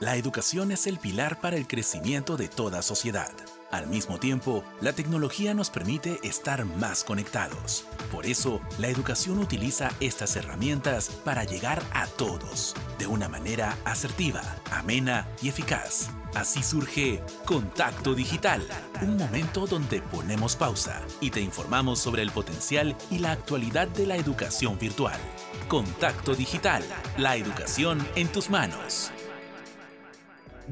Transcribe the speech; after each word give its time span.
La 0.00 0.16
educación 0.16 0.72
es 0.72 0.86
el 0.86 0.98
pilar 0.98 1.42
para 1.42 1.56
el 1.56 1.66
crecimiento 1.66 2.38
de 2.38 2.48
toda 2.48 2.80
sociedad. 2.80 3.30
Al 3.70 3.86
mismo 3.86 4.18
tiempo, 4.18 4.64
la 4.80 4.94
tecnología 4.94 5.52
nos 5.52 5.68
permite 5.68 6.18
estar 6.22 6.64
más 6.64 7.04
conectados. 7.04 7.84
Por 8.10 8.24
eso, 8.24 8.62
la 8.78 8.88
educación 8.88 9.38
utiliza 9.38 9.90
estas 10.00 10.36
herramientas 10.36 11.10
para 11.22 11.44
llegar 11.44 11.82
a 11.92 12.06
todos, 12.06 12.74
de 12.98 13.06
una 13.06 13.28
manera 13.28 13.76
asertiva, 13.84 14.40
amena 14.70 15.28
y 15.42 15.50
eficaz. 15.50 16.08
Así 16.34 16.62
surge 16.62 17.22
Contacto 17.44 18.14
Digital, 18.14 18.66
un 19.02 19.18
momento 19.18 19.66
donde 19.66 20.00
ponemos 20.00 20.56
pausa 20.56 21.02
y 21.20 21.30
te 21.30 21.42
informamos 21.42 21.98
sobre 21.98 22.22
el 22.22 22.30
potencial 22.30 22.96
y 23.10 23.18
la 23.18 23.32
actualidad 23.32 23.86
de 23.88 24.06
la 24.06 24.16
educación 24.16 24.78
virtual. 24.78 25.20
Contacto 25.68 26.34
Digital, 26.34 26.82
la 27.18 27.36
educación 27.36 28.08
en 28.14 28.28
tus 28.28 28.48
manos. 28.48 29.12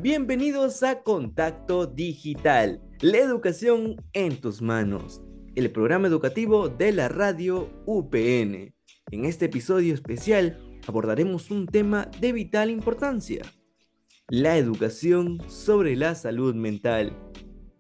Bienvenidos 0.01 0.85
a 0.85 1.03
Contacto 1.03 1.85
Digital, 1.85 2.81
la 3.01 3.19
educación 3.19 3.97
en 4.13 4.41
tus 4.41 4.63
manos, 4.63 5.25
el 5.57 5.73
programa 5.73 6.07
educativo 6.07 6.69
de 6.69 6.93
la 6.93 7.09
radio 7.09 7.69
UPN. 7.85 8.73
En 9.11 9.25
este 9.25 9.47
episodio 9.47 9.93
especial 9.93 10.57
abordaremos 10.87 11.51
un 11.51 11.67
tema 11.67 12.09
de 12.21 12.31
vital 12.31 12.71
importancia, 12.71 13.43
la 14.29 14.57
educación 14.57 15.43
sobre 15.49 15.97
la 15.97 16.15
salud 16.15 16.55
mental. 16.55 17.13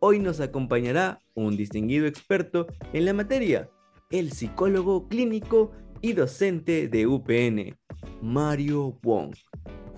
Hoy 0.01 0.19
nos 0.19 0.41
acompañará 0.41 1.21
un 1.35 1.57
distinguido 1.57 2.07
experto 2.07 2.67
en 2.93 3.05
la 3.05 3.13
materia, 3.15 3.71
el 4.11 4.33
psicólogo 4.33 5.07
clínico 5.07 5.71
y 6.01 6.15
docente 6.15 6.89
de 6.89 7.07
UPN, 7.07 7.79
Mario 8.21 8.99
Wong. 9.05 9.37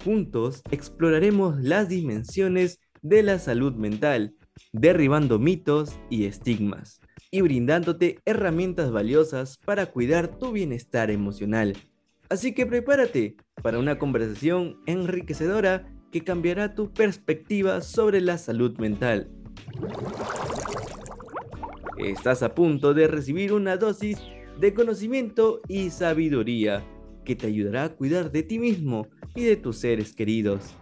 Juntos 0.05 0.63
exploraremos 0.71 1.61
las 1.61 1.91
dimensiones 1.91 2.81
de 3.03 3.23
la 3.23 3.39
salud 3.39 3.75
mental, 3.75 4.35
derribando 4.73 5.39
mitos 5.39 5.99
y 6.09 6.25
estigmas, 6.25 7.01
y 7.31 7.43
brindándote 7.43 8.19
herramientas 8.25 8.91
valiosas 8.91 9.59
para 9.59 9.87
cuidar 9.87 10.39
tu 10.39 10.53
bienestar 10.53 11.11
emocional. 11.11 11.77
Así 12.31 12.55
que 12.55 12.65
prepárate 12.65 13.37
para 13.63 13.79
una 13.79 13.99
conversación 13.99 14.79
enriquecedora 14.87 15.93
que 16.11 16.23
cambiará 16.23 16.75
tu 16.75 16.93
perspectiva 16.93 17.83
sobre 17.83 18.23
la 18.23 18.39
salud 18.39 18.79
mental. 18.79 19.31
Estás 21.99 22.43
a 22.43 22.55
punto 22.55 22.95
de 22.95 23.07
recibir 23.07 23.53
una 23.53 23.77
dosis 23.77 24.19
de 24.59 24.73
conocimiento 24.73 25.61
y 25.69 25.91
sabiduría 25.91 26.83
que 27.25 27.37
te 27.37 27.47
ayudará 27.47 27.85
a 27.85 27.89
cuidar 27.91 28.33
de 28.33 28.43
ti 28.43 28.59
mismo 28.59 29.09
y 29.35 29.45
de 29.45 29.57
tus 29.57 29.79
seres 29.79 30.13
queridos. 30.13 30.75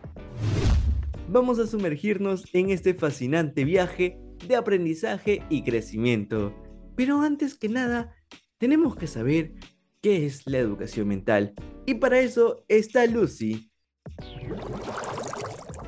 Vamos 1.28 1.58
a 1.58 1.66
sumergirnos 1.66 2.46
en 2.52 2.70
este 2.70 2.94
fascinante 2.94 3.64
viaje 3.64 4.18
de 4.46 4.56
aprendizaje 4.56 5.42
y 5.50 5.62
crecimiento. 5.62 6.54
Pero 6.96 7.20
antes 7.20 7.54
que 7.54 7.68
nada, 7.68 8.14
tenemos 8.56 8.96
que 8.96 9.06
saber 9.06 9.52
qué 10.00 10.26
es 10.26 10.46
la 10.46 10.58
educación 10.58 11.08
mental. 11.08 11.54
Y 11.86 11.94
para 11.94 12.20
eso 12.20 12.64
está 12.68 13.06
Lucy. 13.06 13.70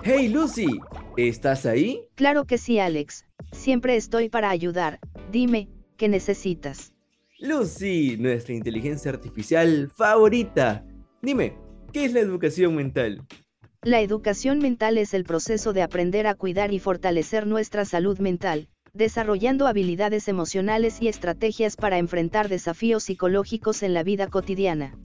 Hey 0.03 0.28
Lucy, 0.28 0.66
¿estás 1.16 1.66
ahí? 1.66 2.03
Claro 2.14 2.47
que 2.47 2.58
sí, 2.58 2.78
Alex. 2.78 3.27
Siempre 3.53 3.97
estoy 3.97 4.28
para 4.28 4.50
ayudar. 4.50 5.00
Dime, 5.31 5.69
¿qué 5.97 6.08
necesitas? 6.08 6.92
Lucy, 7.38 8.16
nuestra 8.19 8.55
inteligencia 8.55 9.11
artificial 9.11 9.91
favorita. 9.94 10.84
Dime, 11.22 11.56
¿Qué 11.92 12.05
es 12.05 12.12
la 12.12 12.20
educación 12.20 12.77
mental? 12.77 13.27
La 13.83 14.00
educación 14.00 14.60
mental 14.60 14.96
es 14.96 15.12
el 15.12 15.24
proceso 15.24 15.72
de 15.72 15.83
aprender 15.83 16.28
a 16.28 16.34
cuidar 16.34 16.72
y 16.72 16.78
fortalecer 16.78 17.48
nuestra 17.48 17.84
salud 17.84 18.19
mental, 18.20 18.69
desarrollando 18.92 19.66
habilidades 19.66 20.28
emocionales 20.28 21.02
y 21.02 21.08
estrategias 21.08 21.77
para 21.77 21.98
enfrentar 21.98 22.48
desafíos 22.48 23.04
psicológicos 23.04 23.82
en 23.82 23.94
la 23.94 24.04
vida 24.04 24.28
cotidiana. 24.28 24.97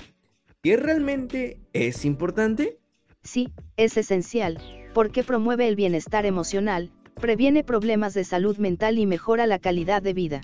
¿Qué 0.62 0.78
realmente 0.78 1.60
es 1.74 2.06
importante? 2.06 2.78
Sí, 3.24 3.52
es 3.78 3.98
esencial, 3.98 4.60
porque 4.94 5.24
promueve 5.24 5.68
el 5.68 5.76
bienestar 5.76 6.28
emocional, 6.28 6.92
previene 7.20 7.64
problemas 7.64 8.14
de 8.14 8.24
salud 8.24 8.58
mental 8.58 9.00
y 9.00 9.08
mejora 9.08 9.48
la 9.48 9.58
calidad 9.58 10.04
de 10.04 10.14
vida. 10.14 10.42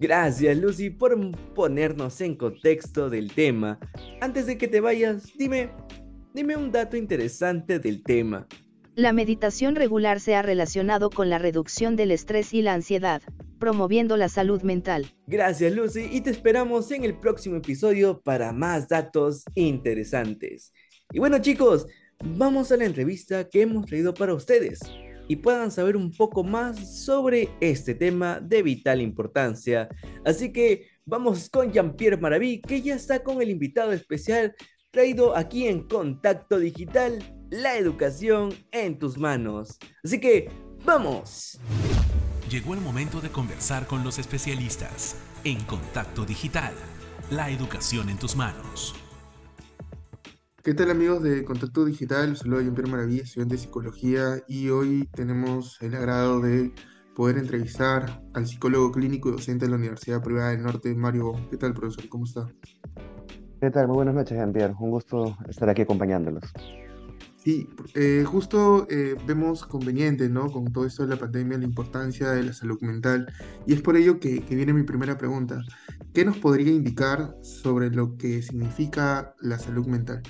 Gracias 0.00 0.56
Lucy 0.56 0.88
por 0.88 1.14
ponernos 1.54 2.22
en 2.22 2.34
contexto 2.34 3.10
del 3.10 3.34
tema. 3.34 3.78
Antes 4.22 4.46
de 4.46 4.56
que 4.56 4.66
te 4.66 4.80
vayas, 4.80 5.24
dime, 5.36 5.68
dime 6.32 6.56
un 6.56 6.72
dato 6.72 6.96
interesante 6.96 7.78
del 7.78 8.02
tema. 8.02 8.48
La 8.94 9.12
meditación 9.12 9.76
regular 9.76 10.18
se 10.18 10.34
ha 10.34 10.40
relacionado 10.40 11.10
con 11.10 11.28
la 11.28 11.38
reducción 11.38 11.96
del 11.96 12.12
estrés 12.12 12.54
y 12.54 12.62
la 12.62 12.72
ansiedad, 12.72 13.20
promoviendo 13.58 14.16
la 14.16 14.30
salud 14.30 14.62
mental. 14.62 15.12
Gracias 15.26 15.70
Lucy 15.74 16.08
y 16.10 16.22
te 16.22 16.30
esperamos 16.30 16.90
en 16.92 17.04
el 17.04 17.18
próximo 17.18 17.56
episodio 17.56 18.22
para 18.22 18.54
más 18.54 18.88
datos 18.88 19.44
interesantes. 19.54 20.72
Y 21.12 21.18
bueno 21.18 21.40
chicos, 21.40 21.86
vamos 22.24 22.72
a 22.72 22.78
la 22.78 22.86
entrevista 22.86 23.50
que 23.50 23.60
hemos 23.60 23.84
traído 23.84 24.14
para 24.14 24.32
ustedes 24.32 24.80
y 25.30 25.36
puedan 25.36 25.70
saber 25.70 25.96
un 25.96 26.10
poco 26.10 26.42
más 26.42 27.04
sobre 27.04 27.50
este 27.60 27.94
tema 27.94 28.40
de 28.40 28.64
vital 28.64 29.00
importancia. 29.00 29.88
Así 30.24 30.52
que 30.52 30.88
vamos 31.06 31.48
con 31.48 31.70
Jean-Pierre 31.70 32.16
Maraví, 32.16 32.60
que 32.60 32.82
ya 32.82 32.96
está 32.96 33.22
con 33.22 33.40
el 33.40 33.48
invitado 33.48 33.92
especial 33.92 34.56
traído 34.90 35.36
aquí 35.36 35.68
en 35.68 35.86
Contacto 35.86 36.58
Digital, 36.58 37.22
la 37.48 37.76
educación 37.76 38.52
en 38.72 38.98
tus 38.98 39.18
manos. 39.18 39.78
Así 40.02 40.18
que, 40.18 40.50
¡vamos! 40.84 41.60
Llegó 42.50 42.74
el 42.74 42.80
momento 42.80 43.20
de 43.20 43.28
conversar 43.28 43.86
con 43.86 44.02
los 44.02 44.18
especialistas 44.18 45.14
en 45.44 45.62
Contacto 45.62 46.24
Digital, 46.24 46.74
la 47.30 47.50
educación 47.50 48.08
en 48.08 48.18
tus 48.18 48.34
manos. 48.34 48.96
¿Qué 50.62 50.74
tal 50.74 50.90
amigos 50.90 51.22
de 51.22 51.42
Contacto 51.42 51.86
Digital? 51.86 52.36
saludo 52.36 52.58
a 52.58 52.62
Jean-Pierre 52.62 52.90
Maravilla, 52.90 53.22
estudiante 53.22 53.54
de 53.54 53.62
Psicología 53.62 54.44
y 54.46 54.68
hoy 54.68 55.08
tenemos 55.14 55.80
el 55.80 55.94
agrado 55.94 56.42
de 56.42 56.74
poder 57.16 57.38
entrevistar 57.38 58.22
al 58.34 58.46
psicólogo 58.46 58.92
clínico 58.92 59.30
y 59.30 59.32
docente 59.32 59.64
de 59.64 59.70
la 59.70 59.78
Universidad 59.78 60.22
Privada 60.22 60.50
del 60.50 60.62
Norte, 60.62 60.94
Mario. 60.94 61.32
¿Qué 61.50 61.56
tal, 61.56 61.72
profesor? 61.72 62.06
¿Cómo 62.10 62.26
está? 62.26 62.46
¿Qué 63.58 63.70
tal? 63.70 63.88
Muy 63.88 63.96
buenas 63.96 64.14
noches, 64.14 64.36
Jean-Pierre. 64.36 64.74
Un 64.78 64.90
gusto 64.90 65.34
estar 65.48 65.66
aquí 65.70 65.80
acompañándolos. 65.80 66.44
Sí, 67.36 67.66
eh, 67.94 68.24
justo 68.26 68.86
eh, 68.90 69.16
vemos 69.26 69.64
conveniente, 69.64 70.28
¿no? 70.28 70.52
Con 70.52 70.70
todo 70.70 70.84
esto 70.84 71.04
de 71.04 71.08
la 71.08 71.16
pandemia, 71.16 71.56
la 71.56 71.64
importancia 71.64 72.32
de 72.32 72.42
la 72.42 72.52
salud 72.52 72.78
mental. 72.82 73.32
Y 73.66 73.72
es 73.72 73.80
por 73.80 73.96
ello 73.96 74.20
que, 74.20 74.42
que 74.42 74.56
viene 74.56 74.74
mi 74.74 74.82
primera 74.82 75.16
pregunta. 75.16 75.62
¿Qué 76.12 76.26
nos 76.26 76.36
podría 76.36 76.70
indicar 76.70 77.34
sobre 77.40 77.88
lo 77.88 78.18
que 78.18 78.42
significa 78.42 79.34
la 79.40 79.58
salud 79.58 79.86
mental? 79.86 80.22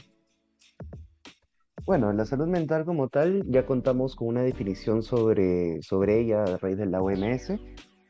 Bueno, 1.91 2.13
la 2.13 2.25
salud 2.25 2.47
mental 2.47 2.85
como 2.85 3.09
tal 3.09 3.43
ya 3.49 3.67
contamos 3.67 4.15
con 4.15 4.29
una 4.29 4.43
definición 4.43 5.03
sobre, 5.03 5.83
sobre 5.83 6.21
ella 6.21 6.45
a 6.45 6.57
raíz 6.57 6.79
de 6.79 6.87
la 6.87 7.03
OMS, 7.03 7.59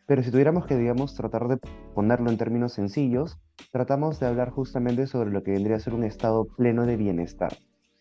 pero 0.07 0.23
si 0.23 0.31
tuviéramos 0.31 0.67
que, 0.67 0.77
digamos, 0.77 1.15
tratar 1.15 1.49
de 1.49 1.57
ponerlo 1.95 2.29
en 2.29 2.37
términos 2.37 2.75
sencillos, 2.75 3.39
tratamos 3.73 4.21
de 4.21 4.27
hablar 4.27 4.51
justamente 4.51 5.07
sobre 5.07 5.31
lo 5.31 5.43
que 5.43 5.53
vendría 5.53 5.77
a 5.77 5.81
ser 5.81 5.95
un 5.95 6.05
estado 6.05 6.45
pleno 6.59 6.85
de 6.85 6.99
bienestar. 6.99 7.57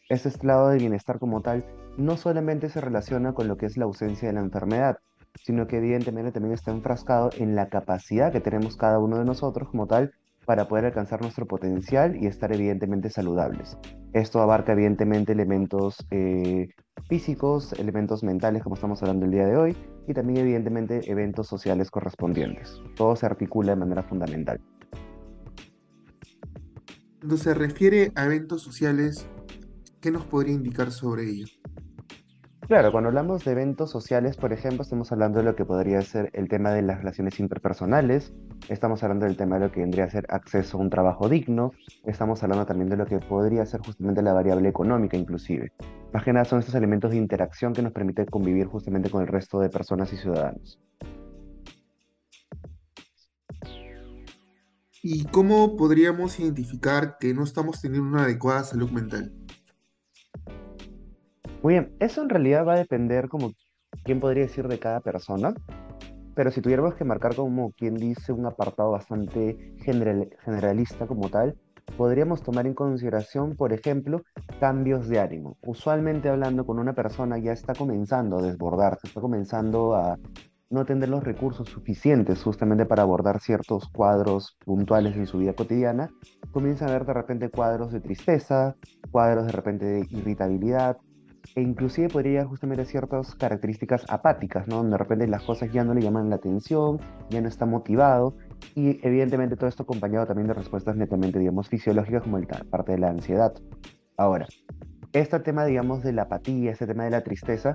Este 0.09 0.27
estado 0.27 0.67
de 0.67 0.79
bienestar 0.79 1.17
como 1.17 1.39
tal 1.39 1.63
no 1.95 2.17
solamente 2.17 2.67
se 2.67 2.81
relaciona 2.81 3.31
con 3.31 3.47
lo 3.47 3.55
que 3.55 3.67
es 3.67 3.77
la 3.77 3.85
ausencia 3.85 4.27
de 4.27 4.33
la 4.33 4.41
enfermedad, 4.41 4.97
sino 5.45 5.65
que 5.67 5.77
evidentemente 5.77 6.33
también 6.33 6.55
está 6.55 6.71
enfrascado 6.71 7.29
en 7.37 7.55
la 7.55 7.69
capacidad 7.69 8.33
que 8.33 8.41
tenemos 8.41 8.75
cada 8.75 8.99
uno 8.99 9.17
de 9.17 9.23
nosotros 9.23 9.69
como 9.69 9.87
tal 9.87 10.11
para 10.49 10.67
poder 10.67 10.85
alcanzar 10.85 11.21
nuestro 11.21 11.45
potencial 11.45 12.15
y 12.15 12.25
estar 12.25 12.51
evidentemente 12.51 13.11
saludables. 13.11 13.77
Esto 14.13 14.41
abarca 14.41 14.71
evidentemente 14.71 15.33
elementos 15.33 16.03
eh, 16.09 16.69
físicos, 17.07 17.73
elementos 17.73 18.23
mentales 18.23 18.63
como 18.63 18.73
estamos 18.73 18.99
hablando 19.03 19.27
el 19.27 19.31
día 19.31 19.45
de 19.45 19.55
hoy 19.55 19.77
y 20.07 20.13
también 20.15 20.39
evidentemente 20.39 21.01
eventos 21.05 21.45
sociales 21.45 21.91
correspondientes. 21.91 22.81
Todo 22.95 23.15
se 23.15 23.27
articula 23.27 23.73
de 23.73 23.75
manera 23.75 24.01
fundamental. 24.01 24.59
Cuando 27.19 27.37
se 27.37 27.53
refiere 27.53 28.11
a 28.15 28.25
eventos 28.25 28.63
sociales, 28.63 29.27
¿qué 30.01 30.09
nos 30.09 30.25
podría 30.25 30.55
indicar 30.55 30.91
sobre 30.91 31.29
ello? 31.29 31.45
Claro, 32.69 32.91
cuando 32.91 33.07
hablamos 33.07 33.43
de 33.43 33.53
eventos 33.53 33.89
sociales, 33.89 34.37
por 34.37 34.53
ejemplo, 34.53 34.83
estamos 34.83 35.11
hablando 35.11 35.39
de 35.39 35.43
lo 35.43 35.55
que 35.55 35.65
podría 35.65 36.03
ser 36.03 36.29
el 36.33 36.47
tema 36.47 36.69
de 36.69 36.83
las 36.83 36.99
relaciones 36.99 37.39
interpersonales, 37.39 38.31
estamos 38.67 39.01
hablando 39.01 39.25
del 39.25 39.37
tema 39.37 39.55
de 39.57 39.65
lo 39.65 39.71
que 39.71 39.79
vendría 39.79 40.03
a 40.03 40.09
ser 40.11 40.27
acceso 40.29 40.77
a 40.77 40.81
un 40.81 40.91
trabajo 40.91 41.27
digno, 41.27 41.71
estamos 42.05 42.43
hablando 42.43 42.67
también 42.67 42.87
de 42.87 42.97
lo 42.97 43.07
que 43.07 43.17
podría 43.17 43.65
ser 43.65 43.81
justamente 43.81 44.21
la 44.21 44.33
variable 44.33 44.69
económica 44.69 45.17
inclusive. 45.17 45.71
Más 46.13 46.23
que 46.23 46.31
nada 46.31 46.45
son 46.45 46.59
estos 46.59 46.75
elementos 46.75 47.09
de 47.09 47.17
interacción 47.17 47.73
que 47.73 47.81
nos 47.81 47.91
permiten 47.91 48.27
convivir 48.27 48.67
justamente 48.67 49.09
con 49.09 49.23
el 49.23 49.27
resto 49.29 49.59
de 49.59 49.69
personas 49.69 50.13
y 50.13 50.17
ciudadanos. 50.17 50.79
¿Y 55.01 55.23
cómo 55.31 55.75
podríamos 55.75 56.39
identificar 56.39 57.17
que 57.19 57.33
no 57.33 57.43
estamos 57.43 57.81
teniendo 57.81 58.07
una 58.07 58.25
adecuada 58.25 58.63
salud 58.63 58.91
mental? 58.91 59.38
Muy 61.61 61.73
bien, 61.73 61.91
eso 61.99 62.21
en 62.21 62.29
realidad 62.29 62.65
va 62.65 62.75
a 62.75 62.77
depender 62.77 63.27
como 63.27 63.51
quién 64.05 64.21
podría 64.21 64.43
decir 64.43 64.69
de 64.69 64.79
cada 64.79 65.01
persona, 65.01 65.53
pero 66.33 66.51
si 66.51 66.61
tuviéramos 66.61 66.95
que 66.95 67.03
marcar 67.03 67.35
como 67.35 67.73
quien 67.73 67.95
dice 67.95 68.31
un 68.31 68.45
apartado 68.45 68.91
bastante 68.91 69.75
generalista 69.83 71.05
como 71.05 71.27
tal, 71.29 71.57
podríamos 71.97 72.43
tomar 72.43 72.65
en 72.65 72.73
consideración, 72.73 73.57
por 73.57 73.73
ejemplo, 73.73 74.21
cambios 74.61 75.09
de 75.09 75.19
ánimo. 75.19 75.57
Usualmente 75.61 76.29
hablando 76.29 76.65
con 76.65 76.79
una 76.79 76.93
persona 76.93 77.37
ya 77.37 77.51
está 77.51 77.73
comenzando 77.73 78.37
a 78.37 78.41
desbordarse, 78.41 79.07
está 79.07 79.19
comenzando 79.19 79.95
a 79.95 80.17
no 80.69 80.85
tener 80.85 81.09
los 81.09 81.25
recursos 81.25 81.67
suficientes 81.67 82.41
justamente 82.41 82.85
para 82.85 83.01
abordar 83.01 83.41
ciertos 83.41 83.89
cuadros 83.89 84.55
puntuales 84.63 85.17
en 85.17 85.27
su 85.27 85.39
vida 85.39 85.51
cotidiana, 85.53 86.09
comienza 86.53 86.87
a 86.87 86.91
ver 86.91 87.05
de 87.05 87.13
repente 87.13 87.49
cuadros 87.49 87.91
de 87.91 87.99
tristeza, 87.99 88.77
cuadros 89.11 89.45
de 89.47 89.51
repente 89.51 89.85
de 89.85 90.07
irritabilidad, 90.09 90.97
e 91.55 91.61
inclusive 91.61 92.09
podría 92.09 92.45
justamente 92.45 92.85
ciertas 92.85 93.35
características 93.35 94.05
apáticas, 94.09 94.67
¿no? 94.67 94.77
Donde 94.77 94.91
de 94.91 94.97
repente 94.97 95.27
las 95.27 95.43
cosas 95.43 95.71
ya 95.71 95.83
no 95.83 95.93
le 95.93 96.01
llaman 96.01 96.29
la 96.29 96.37
atención, 96.37 96.99
ya 97.29 97.41
no 97.41 97.47
está 97.47 97.65
motivado, 97.65 98.35
y 98.75 98.99
evidentemente 99.05 99.55
todo 99.55 99.67
esto 99.67 99.83
acompañado 99.83 100.25
también 100.25 100.47
de 100.47 100.53
respuestas 100.53 100.95
netamente, 100.95 101.39
digamos, 101.39 101.69
fisiológicas 101.69 102.23
como 102.23 102.37
el 102.37 102.47
parte 102.47 102.93
de 102.93 102.97
la 102.99 103.09
ansiedad. 103.09 103.53
Ahora, 104.17 104.47
este 105.13 105.39
tema, 105.39 105.65
digamos, 105.65 106.03
de 106.03 106.13
la 106.13 106.23
apatía, 106.23 106.71
este 106.71 106.85
tema 106.85 107.05
de 107.05 107.11
la 107.11 107.21
tristeza, 107.21 107.73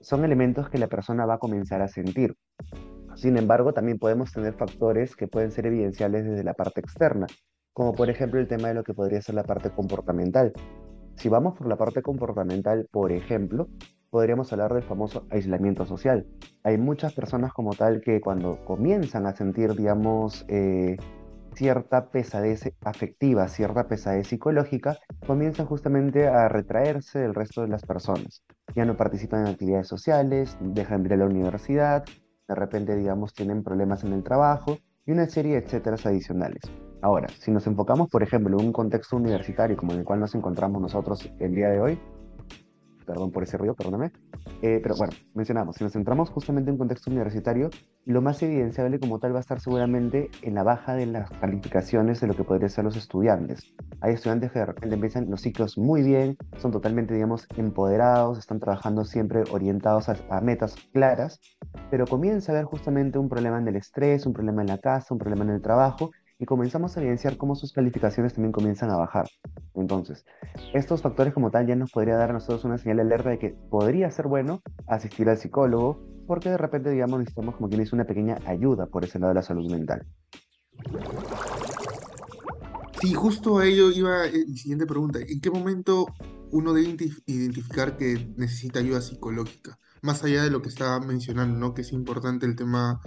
son 0.00 0.24
elementos 0.24 0.70
que 0.70 0.78
la 0.78 0.86
persona 0.86 1.26
va 1.26 1.34
a 1.34 1.38
comenzar 1.38 1.82
a 1.82 1.88
sentir. 1.88 2.36
Sin 3.16 3.36
embargo, 3.36 3.74
también 3.74 3.98
podemos 3.98 4.32
tener 4.32 4.54
factores 4.54 5.14
que 5.14 5.28
pueden 5.28 5.50
ser 5.50 5.66
evidenciales 5.66 6.24
desde 6.24 6.44
la 6.44 6.54
parte 6.54 6.80
externa, 6.80 7.26
como 7.72 7.92
por 7.92 8.08
ejemplo 8.08 8.40
el 8.40 8.48
tema 8.48 8.68
de 8.68 8.74
lo 8.74 8.84
que 8.84 8.94
podría 8.94 9.20
ser 9.20 9.34
la 9.34 9.44
parte 9.44 9.70
comportamental. 9.70 10.52
Si 11.16 11.28
vamos 11.28 11.56
por 11.56 11.68
la 11.68 11.76
parte 11.76 12.02
comportamental, 12.02 12.88
por 12.90 13.12
ejemplo, 13.12 13.68
podríamos 14.10 14.52
hablar 14.52 14.74
del 14.74 14.82
famoso 14.82 15.26
aislamiento 15.30 15.86
social. 15.86 16.26
Hay 16.64 16.78
muchas 16.78 17.12
personas 17.12 17.52
como 17.52 17.74
tal 17.74 18.00
que 18.00 18.20
cuando 18.20 18.64
comienzan 18.64 19.26
a 19.26 19.34
sentir, 19.34 19.74
digamos, 19.74 20.44
eh, 20.48 20.96
cierta 21.54 22.10
pesadez 22.10 22.72
afectiva, 22.82 23.48
cierta 23.48 23.88
pesadez 23.88 24.28
psicológica, 24.28 24.98
comienzan 25.26 25.66
justamente 25.66 26.26
a 26.28 26.48
retraerse 26.48 27.18
del 27.18 27.34
resto 27.34 27.62
de 27.62 27.68
las 27.68 27.84
personas. 27.84 28.42
Ya 28.74 28.84
no 28.84 28.96
participan 28.96 29.42
en 29.42 29.52
actividades 29.52 29.88
sociales, 29.88 30.56
dejan 30.60 31.02
de 31.02 31.08
ir 31.08 31.12
a 31.14 31.16
la 31.18 31.26
universidad, 31.26 32.04
de 32.48 32.54
repente, 32.54 32.96
digamos, 32.96 33.32
tienen 33.32 33.62
problemas 33.62 34.04
en 34.04 34.12
el 34.12 34.22
trabajo 34.22 34.78
y 35.06 35.12
una 35.12 35.26
serie 35.26 35.52
de 35.52 35.58
etcéteras 35.58 36.06
adicionales. 36.06 36.62
Ahora, 37.02 37.28
si 37.38 37.50
nos 37.50 37.66
enfocamos, 37.66 38.10
por 38.10 38.22
ejemplo, 38.22 38.58
en 38.58 38.66
un 38.66 38.72
contexto 38.72 39.16
universitario 39.16 39.76
como 39.76 39.92
en 39.92 40.00
el 40.00 40.04
cual 40.04 40.20
nos 40.20 40.34
encontramos 40.34 40.82
nosotros 40.82 41.30
el 41.38 41.54
día 41.54 41.70
de 41.70 41.80
hoy, 41.80 41.98
perdón 43.10 43.32
por 43.32 43.42
ese 43.42 43.56
ruido, 43.56 43.74
perdóname. 43.74 44.12
Eh, 44.62 44.78
pero 44.82 44.94
bueno, 44.96 45.12
mencionamos, 45.34 45.76
si 45.76 45.82
nos 45.82 45.94
centramos 45.94 46.30
justamente 46.30 46.68
en 46.68 46.74
un 46.74 46.78
contexto 46.78 47.10
universitario, 47.10 47.70
lo 48.04 48.22
más 48.22 48.42
evidenciable 48.42 49.00
como 49.00 49.18
tal 49.18 49.34
va 49.34 49.38
a 49.38 49.40
estar 49.40 49.60
seguramente 49.60 50.30
en 50.42 50.54
la 50.54 50.62
baja 50.62 50.94
de 50.94 51.06
las 51.06 51.30
calificaciones 51.30 52.20
de 52.20 52.28
lo 52.28 52.36
que 52.36 52.44
podrían 52.44 52.70
ser 52.70 52.84
los 52.84 52.96
estudiantes. 52.96 53.74
Hay 54.00 54.14
estudiantes 54.14 54.52
que 54.52 54.60
de 54.60 54.66
repente 54.66 54.94
empiezan 54.94 55.28
los 55.28 55.40
ciclos 55.40 55.76
muy 55.76 56.02
bien, 56.02 56.36
son 56.58 56.70
totalmente, 56.70 57.14
digamos, 57.14 57.48
empoderados, 57.56 58.38
están 58.38 58.60
trabajando 58.60 59.04
siempre 59.04 59.42
orientados 59.50 60.08
a, 60.08 60.16
a 60.28 60.40
metas 60.40 60.76
claras, 60.92 61.40
pero 61.90 62.06
comienza 62.06 62.52
a 62.52 62.54
haber 62.54 62.66
justamente 62.66 63.18
un 63.18 63.28
problema 63.28 63.58
en 63.58 63.66
el 63.66 63.76
estrés, 63.76 64.24
un 64.26 64.34
problema 64.34 64.62
en 64.62 64.68
la 64.68 64.78
casa, 64.78 65.14
un 65.14 65.18
problema 65.18 65.44
en 65.44 65.50
el 65.50 65.62
trabajo, 65.62 66.10
y 66.40 66.46
comenzamos 66.46 66.96
a 66.96 67.00
evidenciar 67.00 67.36
cómo 67.36 67.54
sus 67.54 67.72
calificaciones 67.72 68.32
también 68.32 68.50
comienzan 68.50 68.90
a 68.90 68.96
bajar. 68.96 69.28
Entonces, 69.74 70.24
estos 70.72 71.02
factores 71.02 71.34
como 71.34 71.50
tal 71.50 71.66
ya 71.66 71.76
nos 71.76 71.92
podría 71.92 72.16
dar 72.16 72.30
a 72.30 72.32
nosotros 72.32 72.64
una 72.64 72.78
señal 72.78 72.96
de 72.96 73.02
alerta 73.02 73.28
de 73.28 73.38
que 73.38 73.50
podría 73.70 74.10
ser 74.10 74.26
bueno 74.26 74.62
asistir 74.88 75.28
al 75.28 75.36
psicólogo 75.36 76.02
porque 76.26 76.48
de 76.48 76.56
repente, 76.56 76.90
digamos, 76.90 77.18
necesitamos 77.18 77.56
como 77.56 77.68
quien 77.68 77.82
dice 77.82 77.94
una 77.94 78.06
pequeña 78.06 78.38
ayuda 78.46 78.86
por 78.86 79.04
ese 79.04 79.18
lado 79.18 79.32
de 79.32 79.34
la 79.34 79.42
salud 79.42 79.70
mental. 79.70 80.06
Sí, 83.02 83.12
justo 83.12 83.58
a 83.58 83.66
ello 83.66 83.90
iba 83.90 84.26
eh, 84.26 84.46
mi 84.48 84.56
siguiente 84.56 84.86
pregunta. 84.86 85.18
¿En 85.18 85.40
qué 85.40 85.50
momento 85.50 86.06
uno 86.52 86.72
debe 86.72 86.96
identificar 87.26 87.98
que 87.98 88.32
necesita 88.36 88.78
ayuda 88.78 89.02
psicológica? 89.02 89.78
más 90.02 90.24
allá 90.24 90.42
de 90.42 90.50
lo 90.50 90.62
que 90.62 90.68
estaba 90.68 90.98
mencionando, 91.00 91.58
¿no? 91.58 91.74
Que 91.74 91.82
es 91.82 91.92
importante 91.92 92.46
el 92.46 92.56
tema 92.56 93.00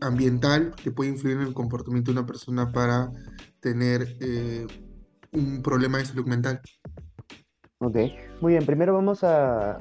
ambiental 0.00 0.74
que 0.82 0.90
puede 0.90 1.10
influir 1.10 1.36
en 1.36 1.46
el 1.46 1.54
comportamiento 1.54 2.12
de 2.12 2.18
una 2.18 2.26
persona 2.26 2.70
para 2.72 3.10
tener 3.60 4.16
eh, 4.20 4.66
un 5.32 5.62
problema 5.62 5.98
de 5.98 6.06
salud 6.06 6.26
mental. 6.26 6.60
Ok, 7.78 7.96
muy 8.40 8.52
bien. 8.52 8.66
Primero 8.66 8.92
vamos 8.94 9.24
a 9.24 9.78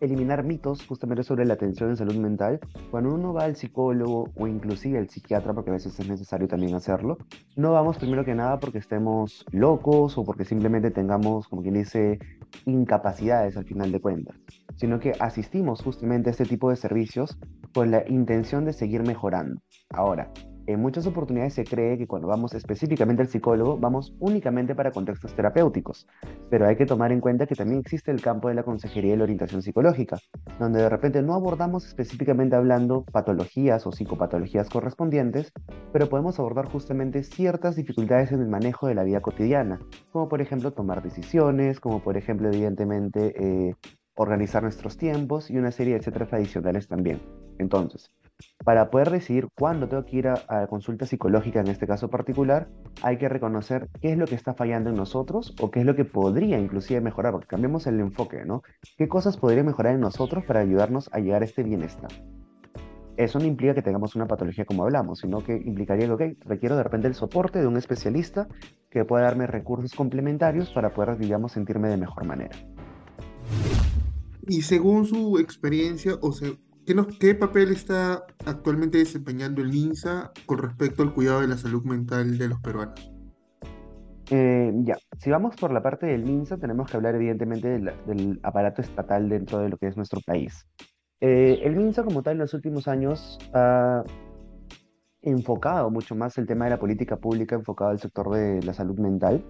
eliminar 0.00 0.44
mitos 0.44 0.86
justamente 0.86 1.22
sobre 1.22 1.44
la 1.44 1.54
atención 1.54 1.90
en 1.90 1.96
salud 1.96 2.16
mental. 2.16 2.60
Cuando 2.90 3.14
uno 3.14 3.32
va 3.32 3.44
al 3.44 3.56
psicólogo 3.56 4.30
o 4.36 4.46
inclusive 4.46 4.98
al 4.98 5.08
psiquiatra, 5.08 5.54
porque 5.54 5.70
a 5.70 5.74
veces 5.74 5.98
es 5.98 6.08
necesario 6.08 6.48
también 6.48 6.74
hacerlo, 6.74 7.18
no 7.56 7.72
vamos 7.72 7.98
primero 7.98 8.24
que 8.24 8.34
nada 8.34 8.58
porque 8.60 8.78
estemos 8.78 9.44
locos 9.50 10.18
o 10.18 10.24
porque 10.24 10.44
simplemente 10.44 10.90
tengamos, 10.90 11.48
como 11.48 11.62
quien 11.62 11.74
dice, 11.74 12.18
incapacidades 12.64 13.56
al 13.56 13.64
final 13.64 13.92
de 13.92 14.00
cuentas, 14.00 14.36
sino 14.78 14.98
que 15.00 15.12
asistimos 15.20 15.82
justamente 15.82 16.30
a 16.30 16.32
este 16.32 16.44
tipo 16.44 16.70
de 16.70 16.76
servicios 16.76 17.38
con 17.74 17.90
la 17.90 18.08
intención 18.08 18.64
de 18.64 18.72
seguir 18.72 19.02
mejorando. 19.02 19.60
Ahora, 19.90 20.32
en 20.68 20.80
muchas 20.80 21.06
oportunidades 21.06 21.54
se 21.54 21.64
cree 21.64 21.96
que 21.96 22.06
cuando 22.06 22.28
vamos 22.28 22.52
específicamente 22.52 23.22
al 23.22 23.28
psicólogo 23.28 23.78
vamos 23.78 24.14
únicamente 24.20 24.74
para 24.74 24.90
contextos 24.90 25.34
terapéuticos, 25.34 26.06
pero 26.50 26.66
hay 26.66 26.76
que 26.76 26.84
tomar 26.84 27.10
en 27.10 27.20
cuenta 27.20 27.46
que 27.46 27.54
también 27.54 27.80
existe 27.80 28.10
el 28.10 28.20
campo 28.20 28.48
de 28.48 28.54
la 28.54 28.64
consejería 28.64 29.14
y 29.14 29.16
la 29.16 29.22
orientación 29.22 29.62
psicológica, 29.62 30.18
donde 30.58 30.82
de 30.82 30.90
repente 30.90 31.22
no 31.22 31.32
abordamos 31.32 31.86
específicamente 31.86 32.54
hablando 32.54 33.02
patologías 33.10 33.86
o 33.86 33.92
psicopatologías 33.92 34.68
correspondientes, 34.68 35.54
pero 35.90 36.10
podemos 36.10 36.38
abordar 36.38 36.66
justamente 36.66 37.22
ciertas 37.22 37.74
dificultades 37.74 38.32
en 38.32 38.42
el 38.42 38.48
manejo 38.48 38.88
de 38.88 38.94
la 38.94 39.04
vida 39.04 39.22
cotidiana, 39.22 39.80
como 40.12 40.28
por 40.28 40.42
ejemplo 40.42 40.74
tomar 40.74 41.02
decisiones, 41.02 41.80
como 41.80 42.00
por 42.00 42.18
ejemplo 42.18 42.48
evidentemente 42.48 43.32
eh, 43.42 43.74
organizar 44.18 44.62
nuestros 44.62 44.96
tiempos 44.96 45.48
y 45.50 45.56
una 45.58 45.70
serie 45.70 45.94
de 45.94 46.00
etcétera 46.00 46.28
adicionales 46.32 46.88
también. 46.88 47.20
Entonces, 47.58 48.10
para 48.64 48.90
poder 48.90 49.10
decidir 49.10 49.48
cuándo 49.56 49.88
tengo 49.88 50.04
que 50.04 50.16
ir 50.16 50.28
a, 50.28 50.66
consulta 50.68 51.06
psicológica 51.06 51.60
en 51.60 51.68
este 51.68 51.86
caso 51.86 52.08
particular, 52.08 52.68
hay 53.02 53.16
que 53.16 53.28
reconocer 53.28 53.88
qué 54.00 54.12
es 54.12 54.18
lo 54.18 54.26
que 54.26 54.34
está 54.34 54.54
fallando 54.54 54.90
en 54.90 54.96
nosotros 54.96 55.54
o 55.60 55.70
qué 55.70 55.80
es 55.80 55.86
lo 55.86 55.94
que 55.94 56.04
podría 56.04 56.58
inclusive 56.58 57.00
mejorar, 57.00 57.32
porque 57.32 57.46
cambiemos 57.46 57.86
el 57.86 58.00
enfoque, 58.00 58.44
¿no? 58.44 58.62
¿Qué 58.96 59.08
cosas 59.08 59.36
podría 59.36 59.62
mejorar 59.62 59.94
en 59.94 60.00
nosotros 60.00 60.44
para 60.44 60.60
ayudarnos 60.60 61.08
a 61.12 61.20
llegar 61.20 61.42
a 61.42 61.44
este 61.44 61.62
bienestar? 61.62 62.10
Eso 63.16 63.40
no 63.40 63.46
implica 63.46 63.74
que 63.74 63.82
tengamos 63.82 64.14
una 64.14 64.26
patología 64.26 64.64
como 64.64 64.84
hablamos, 64.84 65.20
sino 65.20 65.42
que 65.42 65.56
implicaría 65.56 66.06
que, 66.06 66.12
ok, 66.12 66.22
requiero 66.44 66.76
de 66.76 66.84
repente 66.84 67.08
el 67.08 67.14
soporte 67.14 67.60
de 67.60 67.66
un 67.66 67.76
especialista 67.76 68.46
que 68.90 69.04
pueda 69.04 69.24
darme 69.24 69.48
recursos 69.48 69.92
complementarios 69.94 70.70
para 70.70 70.90
poder, 70.90 71.18
digamos, 71.18 71.52
sentirme 71.52 71.88
de 71.88 71.96
mejor 71.96 72.24
manera. 72.24 72.56
Y 74.48 74.62
según 74.62 75.04
su 75.06 75.38
experiencia, 75.38 76.18
o 76.22 76.32
sea, 76.32 76.50
¿Qué, 77.20 77.34
papel 77.34 77.70
está 77.70 78.24
actualmente 78.46 78.96
desempeñando 78.96 79.60
el 79.60 79.68
MINSA 79.68 80.32
con 80.46 80.56
respecto 80.56 81.02
al 81.02 81.12
cuidado 81.12 81.42
de 81.42 81.48
la 81.48 81.58
salud 81.58 81.84
mental 81.84 82.38
de 82.38 82.48
los 82.48 82.58
peruanos? 82.60 83.12
Eh, 84.30 84.72
ya, 84.84 84.96
si 85.18 85.30
vamos 85.30 85.54
por 85.56 85.70
la 85.70 85.82
parte 85.82 86.06
del 86.06 86.24
MINSA, 86.24 86.56
tenemos 86.56 86.90
que 86.90 86.96
hablar 86.96 87.14
evidentemente 87.14 87.68
del, 87.68 88.40
aparato 88.42 88.80
estatal 88.80 89.28
dentro 89.28 89.58
de 89.58 89.68
lo 89.68 89.76
que 89.76 89.88
es 89.88 89.98
nuestro 89.98 90.22
país. 90.24 90.66
Eh, 91.20 91.60
el 91.62 91.76
MINSA 91.76 92.04
como 92.04 92.22
tal 92.22 92.34
en 92.34 92.38
los 92.38 92.54
últimos 92.54 92.88
años 92.88 93.38
ha 93.52 94.02
enfocado 95.20 95.90
mucho 95.90 96.14
más 96.14 96.38
el 96.38 96.46
tema 96.46 96.64
de 96.64 96.70
la 96.70 96.78
política 96.78 97.18
pública 97.18 97.54
enfocado 97.54 97.90
al 97.90 97.98
sector 97.98 98.30
de 98.30 98.62
la 98.62 98.72
salud 98.72 98.98
mental. 98.98 99.44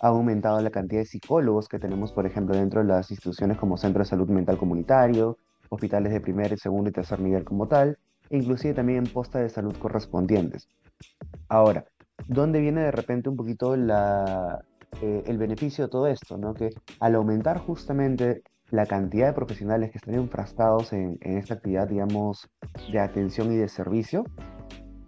Ha 0.00 0.08
aumentado 0.08 0.60
la 0.60 0.70
cantidad 0.70 1.00
de 1.00 1.06
psicólogos 1.06 1.68
que 1.68 1.78
tenemos, 1.78 2.12
por 2.12 2.26
ejemplo, 2.26 2.56
dentro 2.56 2.80
de 2.80 2.86
las 2.86 3.10
instituciones 3.10 3.56
como 3.56 3.76
Centro 3.76 4.00
de 4.02 4.08
Salud 4.08 4.28
Mental 4.28 4.56
Comunitario, 4.56 5.38
hospitales 5.68 6.12
de 6.12 6.20
primer, 6.20 6.58
segundo 6.58 6.90
y 6.90 6.92
tercer 6.92 7.20
nivel 7.20 7.44
como 7.44 7.66
tal, 7.66 7.98
e 8.30 8.38
inclusive 8.38 8.74
también 8.74 8.98
en 8.98 9.12
postas 9.12 9.42
de 9.42 9.48
salud 9.48 9.74
correspondientes. 9.78 10.68
Ahora, 11.48 11.84
¿dónde 12.26 12.60
viene 12.60 12.82
de 12.82 12.90
repente 12.90 13.28
un 13.28 13.36
poquito 13.36 13.74
eh, 13.74 15.22
el 15.26 15.38
beneficio 15.38 15.84
de 15.84 15.90
todo 15.90 16.06
esto? 16.06 16.36
¿no? 16.36 16.54
Que 16.54 16.70
al 17.00 17.14
aumentar 17.14 17.58
justamente 17.58 18.42
la 18.70 18.86
cantidad 18.86 19.28
de 19.28 19.32
profesionales 19.32 19.90
que 19.90 19.98
están 19.98 20.14
enfrascados 20.14 20.92
en, 20.92 21.18
en 21.22 21.38
esta 21.38 21.54
actividad, 21.54 21.88
digamos, 21.88 22.48
de 22.92 22.98
atención 23.00 23.52
y 23.52 23.56
de 23.56 23.68
servicio, 23.68 24.24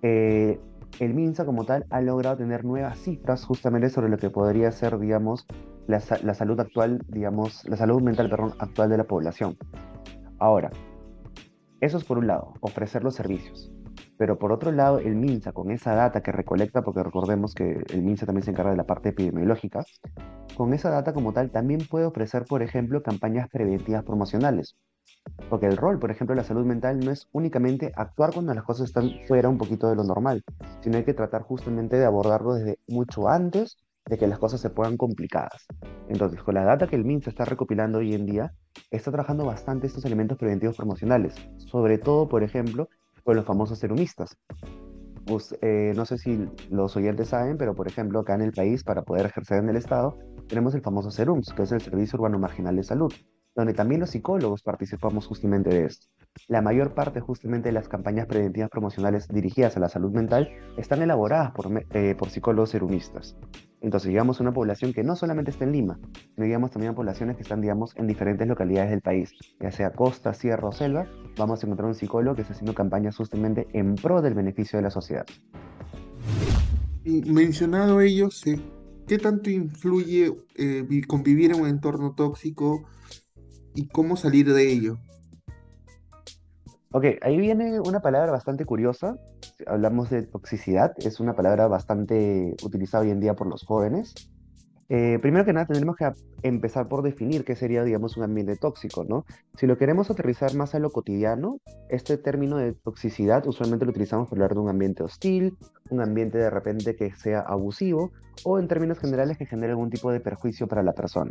eh, 0.03 0.59
el 0.99 1.15
MINSA 1.15 1.45
como 1.45 1.65
tal 1.65 1.87
ha 1.91 2.01
logrado 2.01 2.37
tener 2.37 2.65
nuevas 2.65 2.99
cifras 2.99 3.45
justamente 3.45 3.91
sobre 3.91 4.09
lo 4.09 4.19
que 4.19 4.31
podría 4.31 4.71
ser, 4.73 4.99
digamos, 4.99 5.47
la, 5.87 6.01
salud 6.01 6.61
actual, 6.61 7.03
digamos, 7.09 7.67
la 7.69 7.77
salud 7.77 8.01
mental, 8.03 8.29
perdón, 8.31 8.55
actual 8.59 8.91
de 8.91 8.99
la 8.99 9.05
población. 9.05 9.57
Ahora, 10.39 10.71
eso 11.81 11.99
es 11.99 12.05
por 12.05 12.19
un 12.19 12.27
lado, 12.27 12.55
ofrecer 12.61 13.03
los 13.03 13.15
servicios. 13.15 13.73
Pero 14.19 14.39
por 14.39 14.53
otro 14.53 14.71
lado, 14.71 14.99
el 14.99 15.17
MINSA, 15.17 15.53
con 15.53 15.71
esa 15.71 15.95
data 15.95 16.23
que 16.23 16.31
recolecta, 16.31 16.83
porque 16.83 17.03
recordemos 17.03 17.55
que 17.55 17.83
el 17.89 18.03
MINSA 18.03 18.27
también 18.27 18.45
se 18.45 18.51
encarga 18.51 18.71
de 18.71 18.77
la 18.77 18.85
parte 18.85 19.09
epidemiológica, 19.11 19.85
con 20.57 20.75
esa 20.75 20.91
data 20.91 21.15
como 21.15 21.33
tal 21.33 21.51
también 21.51 21.81
puede 21.89 22.05
ofrecer, 22.05 22.45
por 22.45 22.63
ejemplo, 22.63 23.03
campañas 23.03 23.49
preventivas 23.49 24.05
promocionales. 24.05 24.77
Porque 25.49 25.67
el 25.67 25.77
rol, 25.77 25.99
por 25.99 26.11
ejemplo, 26.11 26.35
de 26.35 26.43
la 26.43 26.47
salud 26.47 26.65
mental 26.65 27.01
no 27.01 27.11
es 27.11 27.29
únicamente 27.33 27.93
actuar 27.97 28.33
cuando 28.33 28.55
las 28.55 28.65
cosas 28.65 28.89
están 28.89 29.11
fuera 29.27 29.49
un 29.49 29.59
poquito 29.59 29.89
de 29.89 29.97
lo 29.97 30.05
normal, 30.05 30.45
sino 30.81 30.97
hay 30.97 31.05
que 31.05 31.15
tratar 31.15 31.43
justamente 31.43 31.97
de 31.97 32.05
abordarlo 32.05 32.55
desde 32.55 32.79
mucho 32.87 33.29
antes 33.29 33.77
de 34.07 34.19
que 34.19 34.27
las 34.27 34.39
cosas 34.39 34.61
se 34.61 34.71
puedan 34.71 34.97
complicadas. 34.97 35.67
Entonces, 36.09 36.43
con 36.43 36.55
la 36.55 36.65
data 36.65 36.87
que 36.87 36.97
el 36.97 37.05
MINSA 37.05 37.31
está 37.31 37.45
recopilando 37.45 37.99
hoy 37.99 38.15
en 38.15 38.27
día, 38.27 38.53
está 38.91 39.11
trabajando 39.11 39.45
bastante 39.45 39.87
estos 39.87 40.05
elementos 40.05 40.39
preventivos 40.39 40.77
promocionales, 40.77 41.35
sobre 41.59 41.99
todo, 41.99 42.29
por 42.29 42.43
ejemplo, 42.43 42.89
con 43.25 43.37
los 43.37 43.45
famosos 43.45 43.79
serumistas. 43.79 44.37
Eh, 45.61 45.93
no 45.95 46.07
sé 46.07 46.19
si 46.19 46.49
los 46.71 46.97
oyentes 46.97 47.29
saben, 47.29 47.57
pero 47.57 47.75
por 47.75 47.87
ejemplo, 47.87 48.21
acá 48.21 48.35
en 48.35 48.43
el 48.43 48.53
país, 48.53 48.83
para 48.83 49.03
poder 49.03 49.27
ejercer 49.27 49.59
en 49.59 49.69
el 49.69 49.77
Estado, 49.77 50.19
tenemos 50.49 50.75
el 50.75 50.81
famoso 50.81 51.11
SERUMS, 51.11 51.53
que 51.53 51.63
es 51.63 51.73
el 51.73 51.81
Servicio 51.81 52.17
Urbano 52.17 52.39
Marginal 52.39 52.75
de 52.75 52.83
Salud, 52.83 53.13
donde 53.61 53.75
también 53.75 54.01
los 54.01 54.11
psicólogos 54.11 54.63
participamos 54.63 55.27
justamente 55.27 55.71
de 55.71 55.85
esto. 55.85 56.07
La 56.49 56.63
mayor 56.63 56.95
parte 56.95 57.21
justamente 57.21 57.69
de 57.69 57.73
las 57.73 57.89
campañas 57.89 58.27
preventivas 58.27 58.71
promocionales 58.71 59.29
dirigidas 59.29 59.77
a 59.77 59.81
la 59.81 59.89
salud 59.89 60.13
mental 60.13 60.49
están 60.77 61.03
elaboradas 61.03 61.53
por, 61.53 61.67
eh, 61.91 62.15
por 62.19 62.31
psicólogos 62.31 62.71
serumistas. 62.71 63.37
Entonces, 63.83 64.09
digamos, 64.09 64.41
una 64.41 64.53
población 64.53 64.93
que 64.93 65.03
no 65.03 65.17
solamente 65.17 65.51
está 65.51 65.65
en 65.65 65.73
Lima, 65.73 65.99
sino 66.35 66.47
digamos 66.47 66.71
también 66.71 66.95
poblaciones 66.95 67.37
que 67.37 67.43
están, 67.43 67.61
digamos, 67.61 67.97
en 67.97 68.07
diferentes 68.07 68.47
localidades 68.47 68.91
del 68.91 69.01
país, 69.01 69.33
ya 69.59 69.71
sea 69.71 69.93
costa, 69.93 70.35
sierra 70.35 70.69
o 70.69 70.73
selva, 70.73 71.07
vamos 71.37 71.63
a 71.63 71.67
encontrar 71.67 71.89
un 71.89 71.95
psicólogo 71.95 72.37
que 72.37 72.43
está 72.43 72.55
haciendo 72.55 72.75
campañas 72.75 73.17
justamente 73.17 73.67
en 73.73 73.95
pro 73.95 74.23
del 74.23 74.35
beneficio 74.35 74.79
de 74.79 74.83
la 74.83 74.91
sociedad. 74.91 75.27
Y 77.05 77.23
mencionado 77.31 78.01
ello, 78.01 78.29
¿qué 79.07 79.19
tanto 79.19 79.51
influye 79.51 80.33
eh, 80.57 81.03
convivir 81.07 81.53
en 81.53 81.63
un 81.63 81.69
entorno 81.69 82.15
tóxico 82.15 82.85
y 83.75 83.89
cómo 83.89 84.17
salir 84.17 84.53
de 84.53 84.71
ello? 84.71 84.99
Ok, 86.93 87.05
ahí 87.23 87.39
viene 87.39 87.79
una 87.81 88.01
palabra 88.01 88.33
bastante 88.33 88.65
curiosa. 88.65 89.17
Hablamos 89.67 90.11
de 90.11 90.23
toxicidad, 90.23 90.93
es 90.99 91.21
una 91.21 91.35
palabra 91.37 91.69
bastante 91.69 92.57
utilizada 92.65 93.05
hoy 93.05 93.11
en 93.11 93.21
día 93.21 93.35
por 93.35 93.47
los 93.47 93.65
jóvenes. 93.65 94.15
Eh, 94.93 95.21
primero 95.23 95.45
que 95.45 95.53
nada, 95.53 95.67
tendremos 95.67 95.95
que 95.95 96.11
empezar 96.43 96.89
por 96.89 97.03
definir 97.03 97.45
qué 97.45 97.55
sería, 97.55 97.85
digamos, 97.85 98.17
un 98.17 98.25
ambiente 98.25 98.57
tóxico, 98.57 99.05
¿no? 99.05 99.25
Si 99.57 99.69
lo 99.69 99.79
queremos 99.79 100.11
aterrizar 100.11 100.57
más 100.57 100.75
a 100.75 100.81
lo 100.81 100.91
cotidiano, 100.91 101.61
este 101.91 102.19
término 102.19 102.57
de 102.57 102.73
toxicidad 102.73 103.47
usualmente 103.47 103.85
lo 103.85 103.93
utilizamos 103.93 104.29
para 104.29 104.39
hablar 104.39 104.55
de 104.55 104.61
un 104.61 104.69
ambiente 104.69 105.05
hostil, 105.05 105.57
un 105.91 106.01
ambiente 106.01 106.39
de 106.39 106.51
repente 106.51 106.97
que 106.97 107.15
sea 107.15 107.39
abusivo, 107.39 108.11
o 108.45 108.59
en 108.59 108.67
términos 108.67 108.99
generales 108.99 109.39
que 109.39 109.47
genere 109.47 109.71
algún 109.71 109.91
tipo 109.91 110.11
de 110.11 110.19
perjuicio 110.19 110.67
para 110.67 110.83
la 110.83 110.93
persona. 110.93 111.31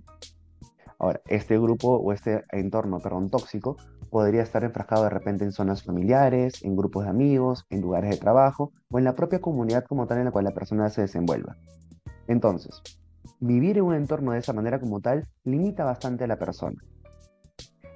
Ahora, 1.00 1.22
este 1.28 1.58
grupo 1.58 1.96
o 1.96 2.12
este 2.12 2.44
entorno, 2.52 3.00
perdón, 3.00 3.30
tóxico 3.30 3.78
podría 4.10 4.42
estar 4.42 4.66
enfrascado 4.66 5.06
de 5.06 5.10
repente 5.10 5.46
en 5.46 5.54
zonas 5.54 5.84
familiares, 5.84 6.62
en 6.64 6.76
grupos 6.76 7.06
de 7.06 7.10
amigos, 7.10 7.66
en 7.70 7.80
lugares 7.82 8.10
de 8.10 8.18
trabajo 8.18 8.74
o 8.92 9.00
en 9.00 9.06
la 9.06 9.16
propia 9.16 9.40
comunidad 9.40 9.86
como 9.86 10.08
tal 10.08 10.18
en 10.18 10.26
la 10.26 10.32
cual 10.32 10.44
la 10.44 10.54
persona 10.54 10.90
se 10.90 11.02
desenvuelva. 11.02 11.56
Entonces, 12.28 12.82
vivir 13.40 13.78
en 13.78 13.86
un 13.86 13.96
entorno 13.96 14.34
de 14.34 14.40
esa 14.40 14.52
manera 14.52 14.80
como 14.80 15.00
tal 15.00 15.28
limita 15.46 15.86
bastante 15.86 16.26
a 16.26 16.28
la 16.28 16.38
persona. 16.38 16.78